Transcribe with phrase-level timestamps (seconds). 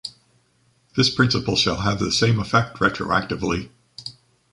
[0.97, 3.69] This principle shall have the same effect retroactively.